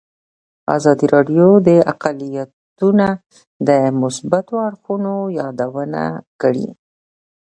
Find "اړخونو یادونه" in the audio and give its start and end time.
4.67-6.01